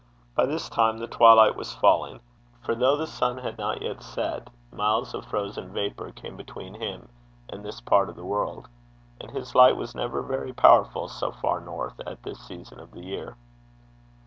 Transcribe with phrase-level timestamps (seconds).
[0.33, 2.21] By this time the twilight was falling;
[2.63, 7.07] for though the sun had not yet set, miles of frozen vapour came between him
[7.47, 8.67] and this part of the world,
[9.19, 13.05] and his light was never very powerful so far north at this season of the
[13.05, 13.37] year.